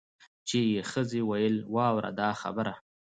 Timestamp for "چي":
0.47-0.59